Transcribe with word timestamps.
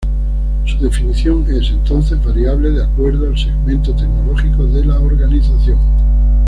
Su 0.65 0.79
definición 0.79 1.45
es, 1.51 1.69
entonces, 1.69 2.19
variable 2.25 2.71
de 2.71 2.83
acuerdo 2.83 3.27
al 3.27 3.37
segmento 3.37 3.93
tecnológico 3.95 4.65
de 4.65 4.83
la 4.85 4.99
organización. 4.99 5.77